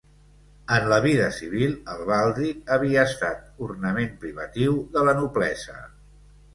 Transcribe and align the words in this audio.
En 0.77 0.87
la 0.93 0.97
vida 1.05 1.27
civil 1.39 1.75
el 1.97 2.01
baldric 2.13 2.73
havia 2.79 3.05
estat 3.13 3.47
ornament 3.69 4.13
privatiu 4.27 4.85
de 4.99 5.09
la 5.09 5.19
noblesa. 5.25 5.83